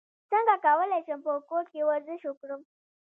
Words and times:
څنګه 0.31 0.55
کولی 0.65 0.99
شم 1.05 1.19
په 1.25 1.31
کور 1.49 1.63
کې 1.71 1.81
ورزش 1.89 2.21
وکړم 2.25 2.61